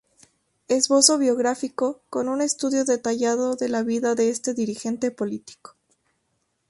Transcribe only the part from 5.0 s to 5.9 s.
político.